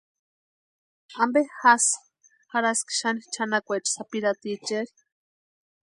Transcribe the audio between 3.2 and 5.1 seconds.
chʼanakweecha sapirhaticheri?